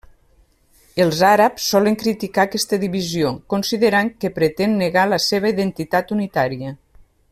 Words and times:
Els 1.03 1.19
àrabs 1.27 1.67
solen 1.73 1.97
criticar 2.05 2.47
aquesta 2.47 2.81
divisió, 2.85 3.35
considerant 3.55 4.13
que 4.25 4.35
pretén 4.41 4.77
negar 4.83 5.07
la 5.15 5.25
seva 5.31 5.57
identitat 5.57 6.17
unitària. 6.21 6.79